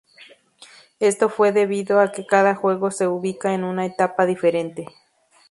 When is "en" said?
3.53-3.63